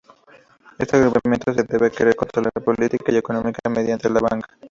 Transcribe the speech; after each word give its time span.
Este 0.79 0.97
agrupamiento 0.97 1.53
se 1.53 1.61
debe 1.61 1.85
a 1.85 1.89
querer 1.91 2.15
controlar 2.15 2.49
la 2.55 2.63
política 2.65 3.11
y 3.11 3.17
economía 3.17 3.53
mediante 3.69 4.09
la 4.09 4.19
banca. 4.19 4.49